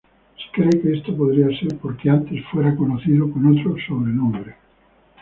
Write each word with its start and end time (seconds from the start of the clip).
Se 0.35 0.51
cree 0.51 0.81
que 0.81 0.93
esto 0.97 1.15
podría 1.15 1.45
ser 1.59 1.77
porque 1.77 2.09
antes 2.09 2.43
fuera 2.47 2.75
conocido 2.75 3.31
con 3.31 3.55
otro 3.55 3.75
sobrenombre. 3.87 4.55